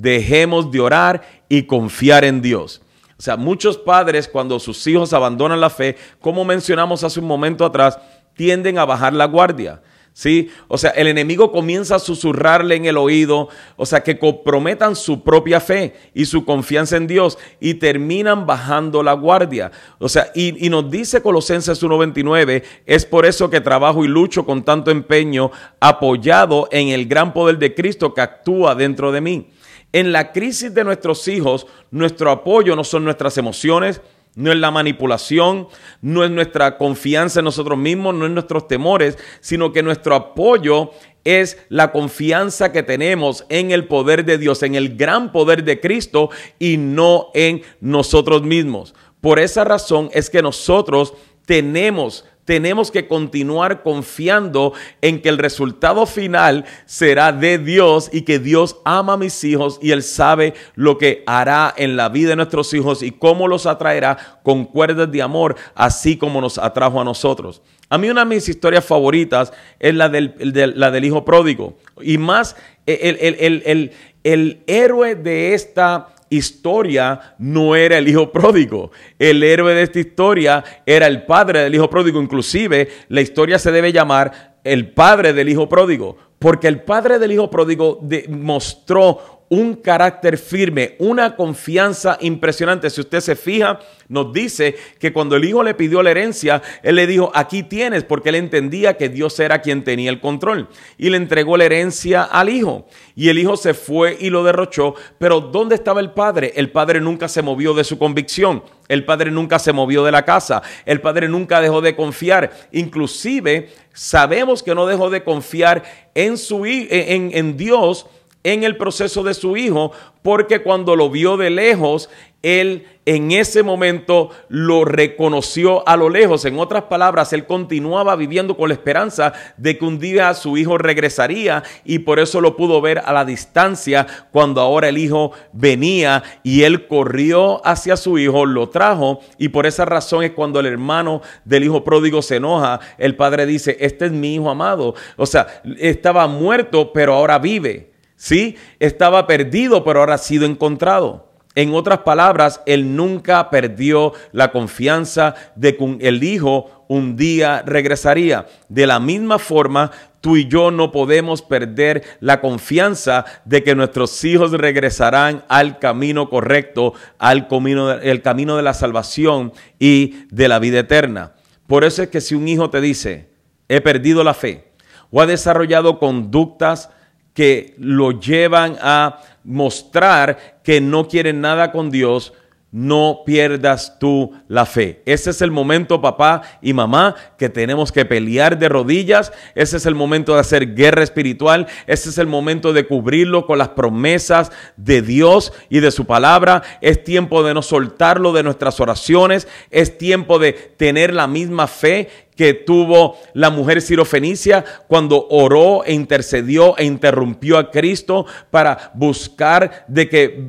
Dejemos 0.00 0.70
de 0.70 0.78
orar 0.78 1.22
y 1.48 1.64
confiar 1.64 2.24
en 2.24 2.40
Dios. 2.40 2.80
O 3.18 3.22
sea, 3.22 3.36
muchos 3.36 3.76
padres 3.76 4.28
cuando 4.28 4.60
sus 4.60 4.86
hijos 4.86 5.12
abandonan 5.12 5.60
la 5.60 5.70
fe, 5.70 5.96
como 6.20 6.44
mencionamos 6.44 7.02
hace 7.02 7.18
un 7.18 7.26
momento 7.26 7.64
atrás, 7.64 7.98
tienden 8.36 8.78
a 8.78 8.84
bajar 8.84 9.12
la 9.12 9.24
guardia. 9.24 9.82
¿Sí? 10.12 10.50
O 10.66 10.78
sea, 10.78 10.90
el 10.90 11.06
enemigo 11.06 11.52
comienza 11.52 11.96
a 11.96 12.00
susurrarle 12.00 12.74
en 12.74 12.86
el 12.86 12.96
oído, 12.96 13.48
o 13.76 13.86
sea, 13.86 14.02
que 14.02 14.18
comprometan 14.18 14.96
su 14.96 15.22
propia 15.22 15.60
fe 15.60 15.94
y 16.12 16.24
su 16.26 16.44
confianza 16.44 16.96
en 16.96 17.06
Dios 17.06 17.38
y 17.60 17.74
terminan 17.74 18.44
bajando 18.44 19.04
la 19.04 19.12
guardia. 19.12 19.70
O 19.98 20.08
sea, 20.08 20.30
y, 20.34 20.64
y 20.64 20.70
nos 20.70 20.90
dice 20.90 21.22
Colosenses 21.22 21.80
1.29, 21.82 22.64
es 22.86 23.04
por 23.04 23.26
eso 23.26 23.48
que 23.48 23.60
trabajo 23.60 24.04
y 24.04 24.08
lucho 24.08 24.44
con 24.44 24.64
tanto 24.64 24.90
empeño, 24.90 25.52
apoyado 25.78 26.68
en 26.72 26.88
el 26.88 27.06
gran 27.06 27.32
poder 27.32 27.58
de 27.58 27.74
Cristo 27.74 28.14
que 28.14 28.20
actúa 28.20 28.74
dentro 28.74 29.12
de 29.12 29.20
mí. 29.20 29.48
En 29.92 30.12
la 30.12 30.32
crisis 30.32 30.74
de 30.74 30.84
nuestros 30.84 31.26
hijos, 31.28 31.66
nuestro 31.90 32.30
apoyo 32.30 32.76
no 32.76 32.84
son 32.84 33.04
nuestras 33.04 33.38
emociones, 33.38 34.00
no 34.34 34.52
es 34.52 34.58
la 34.58 34.70
manipulación, 34.70 35.66
no 36.02 36.24
es 36.24 36.30
nuestra 36.30 36.76
confianza 36.76 37.40
en 37.40 37.44
nosotros 37.44 37.78
mismos, 37.78 38.14
no 38.14 38.26
es 38.26 38.30
nuestros 38.30 38.68
temores, 38.68 39.18
sino 39.40 39.72
que 39.72 39.82
nuestro 39.82 40.14
apoyo 40.14 40.90
es 41.24 41.58
la 41.68 41.90
confianza 41.90 42.70
que 42.70 42.82
tenemos 42.82 43.44
en 43.48 43.70
el 43.70 43.86
poder 43.86 44.24
de 44.24 44.38
Dios, 44.38 44.62
en 44.62 44.74
el 44.74 44.96
gran 44.96 45.32
poder 45.32 45.64
de 45.64 45.80
Cristo 45.80 46.30
y 46.58 46.76
no 46.76 47.28
en 47.34 47.62
nosotros 47.80 48.42
mismos. 48.42 48.94
Por 49.20 49.38
esa 49.38 49.64
razón 49.64 50.10
es 50.12 50.30
que 50.30 50.42
nosotros 50.42 51.14
tenemos 51.44 52.24
tenemos 52.48 52.90
que 52.90 53.06
continuar 53.06 53.82
confiando 53.82 54.72
en 55.02 55.20
que 55.20 55.28
el 55.28 55.36
resultado 55.36 56.06
final 56.06 56.64
será 56.86 57.30
de 57.30 57.58
Dios 57.58 58.08
y 58.10 58.22
que 58.22 58.38
Dios 58.38 58.78
ama 58.86 59.12
a 59.12 59.16
mis 59.18 59.44
hijos 59.44 59.78
y 59.82 59.90
Él 59.90 60.02
sabe 60.02 60.54
lo 60.74 60.96
que 60.96 61.22
hará 61.26 61.74
en 61.76 61.94
la 61.98 62.08
vida 62.08 62.30
de 62.30 62.36
nuestros 62.36 62.72
hijos 62.72 63.02
y 63.02 63.10
cómo 63.10 63.48
los 63.48 63.66
atraerá 63.66 64.40
con 64.42 64.64
cuerdas 64.64 65.12
de 65.12 65.20
amor, 65.20 65.56
así 65.74 66.16
como 66.16 66.40
nos 66.40 66.56
atrajo 66.56 66.98
a 66.98 67.04
nosotros. 67.04 67.60
A 67.90 67.98
mí 67.98 68.08
una 68.08 68.24
de 68.24 68.34
mis 68.36 68.48
historias 68.48 68.82
favoritas 68.82 69.52
es 69.78 69.94
la 69.94 70.08
del, 70.08 70.32
la 70.74 70.90
del 70.90 71.04
hijo 71.04 71.26
pródigo. 71.26 71.76
Y 72.00 72.16
más, 72.16 72.56
el, 72.86 73.18
el, 73.20 73.92
el 74.24 74.62
héroe 74.66 75.16
de 75.16 75.52
esta 75.52 76.14
historia 76.30 77.34
no 77.38 77.76
era 77.76 77.98
el 77.98 78.08
hijo 78.08 78.32
pródigo. 78.32 78.90
El 79.18 79.42
héroe 79.42 79.74
de 79.74 79.82
esta 79.82 80.00
historia 80.00 80.64
era 80.86 81.06
el 81.06 81.24
padre 81.24 81.60
del 81.60 81.74
hijo 81.74 81.88
pródigo. 81.90 82.20
Inclusive 82.20 82.88
la 83.08 83.20
historia 83.20 83.58
se 83.58 83.72
debe 83.72 83.92
llamar 83.92 84.58
el 84.64 84.92
padre 84.92 85.32
del 85.32 85.48
hijo 85.48 85.68
pródigo. 85.68 86.16
Porque 86.38 86.68
el 86.68 86.82
padre 86.82 87.18
del 87.18 87.32
hijo 87.32 87.50
pródigo 87.50 87.98
demostró 88.02 89.37
un 89.48 89.74
carácter 89.74 90.36
firme, 90.36 90.96
una 90.98 91.34
confianza 91.34 92.18
impresionante. 92.20 92.90
Si 92.90 93.00
usted 93.00 93.20
se 93.20 93.36
fija, 93.36 93.80
nos 94.08 94.32
dice 94.32 94.76
que 94.98 95.12
cuando 95.12 95.36
el 95.36 95.44
hijo 95.44 95.62
le 95.62 95.74
pidió 95.74 96.02
la 96.02 96.10
herencia, 96.10 96.62
él 96.82 96.96
le 96.96 97.06
dijo, 97.06 97.30
aquí 97.34 97.62
tienes, 97.62 98.04
porque 98.04 98.28
él 98.28 98.34
entendía 98.34 98.96
que 98.96 99.08
Dios 99.08 99.38
era 99.40 99.60
quien 99.60 99.84
tenía 99.84 100.10
el 100.10 100.20
control. 100.20 100.68
Y 100.98 101.08
le 101.10 101.16
entregó 101.16 101.56
la 101.56 101.64
herencia 101.64 102.24
al 102.24 102.50
hijo. 102.50 102.86
Y 103.14 103.30
el 103.30 103.38
hijo 103.38 103.56
se 103.56 103.74
fue 103.74 104.16
y 104.20 104.30
lo 104.30 104.44
derrochó. 104.44 104.94
Pero 105.18 105.40
¿dónde 105.40 105.74
estaba 105.74 106.00
el 106.00 106.12
padre? 106.12 106.52
El 106.56 106.70
padre 106.70 107.00
nunca 107.00 107.28
se 107.28 107.42
movió 107.42 107.74
de 107.74 107.84
su 107.84 107.98
convicción. 107.98 108.62
El 108.88 109.04
padre 109.04 109.30
nunca 109.30 109.58
se 109.58 109.72
movió 109.72 110.04
de 110.04 110.12
la 110.12 110.24
casa. 110.24 110.62
El 110.84 111.00
padre 111.00 111.28
nunca 111.28 111.60
dejó 111.60 111.80
de 111.80 111.96
confiar. 111.96 112.50
Inclusive 112.72 113.70
sabemos 113.92 114.62
que 114.62 114.74
no 114.74 114.86
dejó 114.86 115.10
de 115.10 115.24
confiar 115.24 115.82
en, 116.14 116.36
su, 116.38 116.64
en, 116.64 117.30
en 117.32 117.56
Dios 117.56 118.06
en 118.44 118.64
el 118.64 118.76
proceso 118.76 119.22
de 119.22 119.34
su 119.34 119.56
hijo, 119.56 119.92
porque 120.22 120.62
cuando 120.62 120.96
lo 120.96 121.10
vio 121.10 121.36
de 121.36 121.50
lejos, 121.50 122.08
él 122.42 122.86
en 123.04 123.32
ese 123.32 123.62
momento 123.62 124.30
lo 124.48 124.84
reconoció 124.84 125.86
a 125.88 125.96
lo 125.96 126.08
lejos. 126.08 126.44
En 126.44 126.58
otras 126.58 126.84
palabras, 126.84 127.32
él 127.32 127.46
continuaba 127.46 128.14
viviendo 128.14 128.56
con 128.56 128.68
la 128.68 128.74
esperanza 128.74 129.32
de 129.56 129.76
que 129.76 129.84
un 129.84 129.98
día 129.98 130.32
su 130.34 130.56
hijo 130.56 130.78
regresaría 130.78 131.64
y 131.84 132.00
por 132.00 132.20
eso 132.20 132.40
lo 132.40 132.56
pudo 132.56 132.80
ver 132.80 132.98
a 133.04 133.12
la 133.12 133.24
distancia 133.24 134.06
cuando 134.30 134.60
ahora 134.60 134.88
el 134.88 134.98
hijo 134.98 135.32
venía 135.52 136.22
y 136.42 136.62
él 136.62 136.86
corrió 136.86 137.66
hacia 137.66 137.96
su 137.96 138.18
hijo, 138.18 138.46
lo 138.46 138.68
trajo 138.68 139.20
y 139.38 139.48
por 139.48 139.66
esa 139.66 139.84
razón 139.84 140.22
es 140.22 140.32
cuando 140.32 140.60
el 140.60 140.66
hermano 140.66 141.22
del 141.44 141.64
hijo 141.64 141.82
pródigo 141.82 142.22
se 142.22 142.36
enoja, 142.36 142.78
el 142.98 143.16
padre 143.16 143.46
dice, 143.46 143.78
este 143.80 144.06
es 144.06 144.12
mi 144.12 144.34
hijo 144.34 144.50
amado. 144.50 144.94
O 145.16 145.26
sea, 145.26 145.62
estaba 145.78 146.26
muerto 146.26 146.92
pero 146.92 147.14
ahora 147.14 147.38
vive. 147.38 147.87
Sí, 148.18 148.56
estaba 148.80 149.28
perdido, 149.28 149.84
pero 149.84 150.00
ahora 150.00 150.14
ha 150.14 150.18
sido 150.18 150.44
encontrado. 150.44 151.28
En 151.54 151.72
otras 151.72 152.00
palabras, 152.00 152.60
él 152.66 152.96
nunca 152.96 153.48
perdió 153.48 154.12
la 154.32 154.50
confianza 154.50 155.36
de 155.54 155.76
que 155.76 155.96
el 156.00 156.22
Hijo 156.24 156.84
un 156.88 157.16
día 157.16 157.62
regresaría. 157.64 158.46
De 158.68 158.88
la 158.88 158.98
misma 158.98 159.38
forma, 159.38 159.92
tú 160.20 160.36
y 160.36 160.48
yo 160.48 160.72
no 160.72 160.90
podemos 160.90 161.42
perder 161.42 162.02
la 162.18 162.40
confianza 162.40 163.24
de 163.44 163.62
que 163.62 163.76
nuestros 163.76 164.24
hijos 164.24 164.50
regresarán 164.50 165.44
al 165.48 165.78
camino 165.78 166.28
correcto, 166.28 166.94
al 167.18 167.46
camino, 167.46 167.92
el 167.92 168.20
camino 168.20 168.56
de 168.56 168.62
la 168.64 168.74
salvación 168.74 169.52
y 169.78 170.26
de 170.30 170.48
la 170.48 170.58
vida 170.58 170.80
eterna. 170.80 171.34
Por 171.68 171.84
eso 171.84 172.02
es 172.02 172.08
que 172.08 172.20
si 172.20 172.34
un 172.34 172.48
hijo 172.48 172.68
te 172.68 172.80
dice, 172.80 173.30
he 173.68 173.80
perdido 173.80 174.24
la 174.24 174.34
fe, 174.34 174.72
o 175.10 175.20
ha 175.20 175.26
desarrollado 175.26 176.00
conductas 176.00 176.90
que 177.38 177.76
lo 177.78 178.18
llevan 178.18 178.76
a 178.82 179.20
mostrar 179.44 180.58
que 180.64 180.80
no 180.80 181.06
quieren 181.06 181.40
nada 181.40 181.70
con 181.70 181.88
Dios, 181.88 182.32
no 182.72 183.20
pierdas 183.24 183.96
tú 184.00 184.32
la 184.48 184.66
fe. 184.66 185.02
Ese 185.06 185.30
es 185.30 185.40
el 185.40 185.52
momento, 185.52 186.02
papá 186.02 186.42
y 186.60 186.72
mamá, 186.72 187.14
que 187.38 187.48
tenemos 187.48 187.92
que 187.92 188.04
pelear 188.04 188.58
de 188.58 188.68
rodillas. 188.68 189.32
Ese 189.54 189.76
es 189.76 189.86
el 189.86 189.94
momento 189.94 190.34
de 190.34 190.40
hacer 190.40 190.74
guerra 190.74 191.04
espiritual. 191.04 191.68
Ese 191.86 192.08
es 192.08 192.18
el 192.18 192.26
momento 192.26 192.72
de 192.72 192.88
cubrirlo 192.88 193.46
con 193.46 193.58
las 193.58 193.68
promesas 193.68 194.50
de 194.76 195.00
Dios 195.00 195.52
y 195.70 195.78
de 195.78 195.92
su 195.92 196.06
palabra. 196.06 196.64
Es 196.80 197.04
tiempo 197.04 197.44
de 197.44 197.54
no 197.54 197.62
soltarlo 197.62 198.32
de 198.32 198.42
nuestras 198.42 198.80
oraciones. 198.80 199.46
Es 199.70 199.96
tiempo 199.96 200.40
de 200.40 200.54
tener 200.54 201.14
la 201.14 201.28
misma 201.28 201.68
fe 201.68 202.08
que 202.38 202.54
tuvo 202.54 203.18
la 203.34 203.50
mujer 203.50 203.82
sirofenicia 203.82 204.64
cuando 204.86 205.26
oró 205.28 205.82
e 205.84 205.92
intercedió 205.92 206.78
e 206.78 206.84
interrumpió 206.84 207.58
a 207.58 207.72
Cristo 207.72 208.26
para 208.52 208.92
buscar 208.94 209.84
de 209.88 210.08
que, 210.08 210.46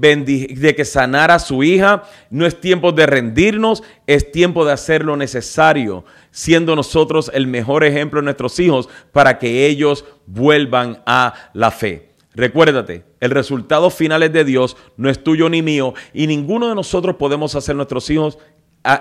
de 0.56 0.76
que 0.76 0.86
sanara 0.86 1.34
a 1.34 1.40
su 1.40 1.64
hija. 1.64 2.04
No 2.30 2.46
es 2.46 2.62
tiempo 2.62 2.92
de 2.92 3.08
rendirnos, 3.08 3.82
es 4.06 4.32
tiempo 4.32 4.66
de 4.66 4.74
hacer 4.74 5.04
lo 5.04 5.18
necesario, 5.18 6.06
siendo 6.30 6.76
nosotros 6.76 7.32
el 7.34 7.48
mejor 7.48 7.84
ejemplo 7.84 8.20
de 8.22 8.26
nuestros 8.26 8.60
hijos 8.60 8.88
para 9.12 9.40
que 9.40 9.66
ellos 9.66 10.06
vuelvan 10.28 11.02
a 11.08 11.34
la 11.54 11.72
fe. 11.72 12.10
Recuérdate, 12.36 13.04
el 13.20 13.32
resultado 13.32 13.90
final 13.90 14.22
es 14.22 14.32
de 14.32 14.46
Dios, 14.46 14.78
no 14.96 15.10
es 15.10 15.24
tuyo 15.24 15.50
ni 15.50 15.64
mío, 15.64 15.96
y 16.14 16.28
ninguno 16.28 16.70
de 16.70 16.76
nosotros 16.76 17.16
podemos 17.16 17.56
hacer 17.56 17.76
nuestros 17.76 18.08
hijos 18.12 18.38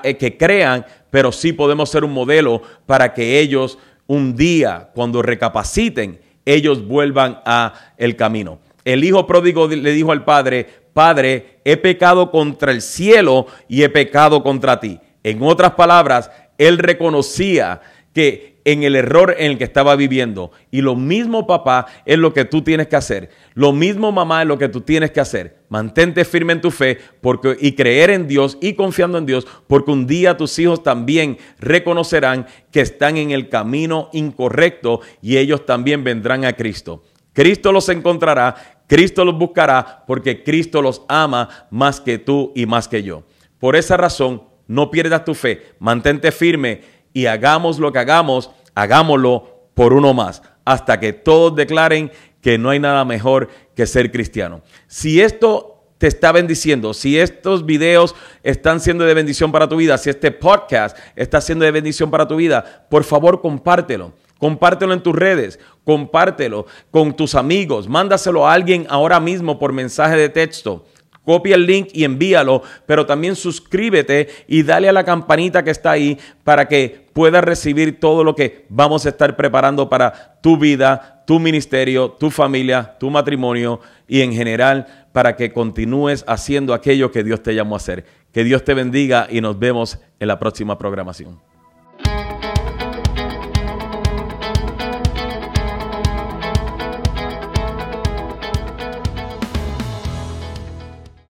eh, 0.03 0.17
que 0.17 0.37
crean, 0.37 0.85
pero 1.11 1.33
sí 1.33 1.53
podemos 1.53 1.91
ser 1.91 2.05
un 2.05 2.13
modelo 2.13 2.63
para 2.87 3.15
que 3.15 3.41
ellos 3.41 3.79
un 4.07 4.37
día, 4.37 4.91
cuando 4.95 5.23
recapaciten, 5.23 6.21
ellos 6.45 6.87
vuelvan 6.87 7.41
a 7.45 7.93
el 7.97 8.17
camino. 8.17 8.59
El 8.85 9.05
hijo 9.05 9.27
pródigo 9.27 9.69
le 9.69 9.93
dijo 9.93 10.13
al 10.13 10.25
padre, 10.25 10.67
Padre, 10.99 11.61
he 11.65 11.77
pecado 11.77 12.31
contra 12.31 12.73
el 12.73 12.83
cielo 12.83 13.47
y 13.69 13.85
he 13.85 13.89
pecado 13.89 14.43
contra 14.43 14.81
ti. 14.81 14.99
En 15.23 15.41
otras 15.43 15.75
palabras, 15.75 16.29
él 16.57 16.79
reconocía 16.79 17.81
en 18.65 18.83
el 18.83 18.97
error 18.97 19.35
en 19.39 19.53
el 19.53 19.59
que 19.59 19.65
estaba 19.65 19.97
viviendo. 19.97 20.53
Y 20.71 20.83
lo 20.83 20.95
mismo, 20.95 21.47
papá, 21.47 21.87
es 22.05 22.19
lo 22.19 22.35
que 22.35 22.45
tú 22.45 22.61
tienes 22.61 22.87
que 22.89 22.97
hacer. 22.97 23.31
Lo 23.55 23.73
mismo, 23.73 24.13
mamá, 24.13 24.43
es 24.43 24.49
lo 24.49 24.59
que 24.59 24.69
tú 24.69 24.83
tienes 24.83 25.11
que 25.11 25.21
hacer. 25.21 25.63
Mantente 25.71 26.25
firme 26.27 26.53
en 26.53 26.61
tu 26.61 26.71
fe 26.71 26.99
porque, 27.23 27.57
y 27.61 27.73
creer 27.73 28.11
en 28.11 28.29
Dios 28.29 28.59
y 28.61 28.75
confiando 28.75 29.17
en 29.17 29.25
Dios, 29.25 29.47
porque 29.67 29.91
un 29.91 30.07
día 30.07 30.37
tus 30.37 30.59
hijos 30.59 30.83
también 30.83 31.39
reconocerán 31.59 32.47
que 32.71 32.83
están 32.83 33.17
en 33.17 33.31
el 33.31 33.49
camino 33.49 34.11
incorrecto 34.13 35.01
y 35.23 35.39
ellos 35.39 35.65
también 35.65 36.05
vendrán 36.05 36.45
a 36.45 36.53
Cristo. 36.53 37.03
Cristo 37.33 37.73
los 37.73 37.89
encontrará, 37.89 38.83
Cristo 38.87 39.25
los 39.25 39.39
buscará, 39.39 40.05
porque 40.07 40.43
Cristo 40.43 40.83
los 40.83 41.03
ama 41.09 41.49
más 41.71 42.01
que 42.01 42.19
tú 42.19 42.53
y 42.55 42.67
más 42.67 42.87
que 42.87 43.03
yo. 43.03 43.23
Por 43.59 43.77
esa 43.77 43.97
razón, 43.97 44.43
no 44.67 44.91
pierdas 44.91 45.25
tu 45.25 45.35
fe, 45.35 45.63
mantente 45.79 46.31
firme 46.31 46.98
y 47.13 47.27
hagamos 47.27 47.79
lo 47.79 47.93
que 47.93 47.99
hagamos, 47.99 48.51
hagámoslo 48.75 49.69
por 49.75 49.93
uno 49.93 50.15
más, 50.15 50.43
hasta 50.65 51.01
que 51.01 51.13
todos 51.13 51.55
declaren 51.55 52.11
que 52.41 52.59
no 52.59 52.71
hay 52.71 52.79
nada 52.79 53.05
mejor 53.05 53.49
que 53.75 53.87
ser 53.87 54.11
cristiano. 54.11 54.63
Si 54.87 55.21
esto 55.21 55.79
te 55.99 56.07
está 56.07 56.31
bendiciendo, 56.33 56.95
si 56.95 57.19
estos 57.19 57.67
videos 57.67 58.15
están 58.43 58.81
siendo 58.81 59.05
de 59.05 59.15
bendición 59.15 59.51
para 59.51 59.69
tu 59.69 59.77
vida, 59.77 59.99
si 59.99 60.11
este 60.11 60.31
podcast 60.31 60.97
está 61.17 61.41
siendo 61.41 61.65
de 61.65 61.73
bendición 61.73 62.11
para 62.11 62.29
tu 62.29 62.37
vida, 62.37 62.87
por 62.89 63.05
favor 63.05 63.41
compártelo. 63.41 64.13
Compártelo 64.39 64.93
en 64.93 65.03
tus 65.03 65.17
redes, 65.17 65.59
compártelo 65.83 66.67
con 66.93 67.17
tus 67.17 67.35
amigos, 67.35 67.89
mándaselo 67.89 68.47
a 68.47 68.53
alguien 68.53 68.87
ahora 68.89 69.19
mismo 69.19 69.59
por 69.59 69.73
mensaje 69.73 70.17
de 70.17 70.29
texto. 70.29 70.87
Copia 71.29 71.57
el 71.57 71.67
link 71.67 71.91
y 71.93 72.05
envíalo, 72.05 72.63
pero 72.87 73.05
también 73.05 73.37
suscríbete 73.37 74.31
y 74.47 74.63
dale 74.63 74.89
a 74.89 74.95
la 74.95 75.05
campanita 75.05 75.63
que 75.63 75.71
está 75.71 75.91
ahí 75.91 76.19
para 76.43 76.69
que 76.69 77.05
puedas 77.13 77.45
recibir 77.45 78.01
todo 78.01 78.25
lo 78.25 78.35
que 78.35 78.65
vamos 78.71 79.05
a 79.05 79.11
estar 79.11 79.37
preparando 79.37 79.91
para 79.91 80.41
tu 80.41 80.57
vida, 80.57 81.23
tu 81.27 81.39
ministerio, 81.39 82.13
tu 82.13 82.31
familia, 82.31 82.97
tu 82.99 83.11
matrimonio 83.11 83.79
y 84.07 84.23
en 84.23 84.33
general 84.33 84.87
para 85.13 85.37
que 85.37 85.53
continúes 85.53 86.25
haciendo 86.27 86.73
aquello 86.73 87.13
que 87.13 87.23
Dios 87.23 87.43
te 87.43 87.55
llamó 87.55 87.75
a 87.75 87.77
hacer. 87.77 88.07
Que 88.33 88.43
Dios 88.43 88.65
te 88.65 88.73
bendiga 88.73 89.27
y 89.31 89.43
nos 89.43 89.59
vemos 89.59 89.99
en 90.21 90.29
la 90.29 90.39
próxima 90.39 90.79
programación. 90.79 91.39